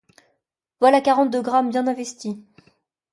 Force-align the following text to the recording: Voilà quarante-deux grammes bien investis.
Voilà 0.79 0.99
quarante-deux 0.99 1.43
grammes 1.43 1.69
bien 1.69 1.85
investis. 1.85 2.35